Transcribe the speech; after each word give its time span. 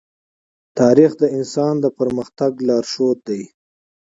تاریخ 0.79 1.11
د 1.21 1.23
انسان 1.37 1.73
د 1.83 1.85
پرمختګ 1.99 2.51
لارښود 2.67 3.17
دی. 3.29 3.43